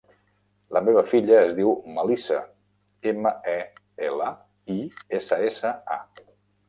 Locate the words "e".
3.55-3.59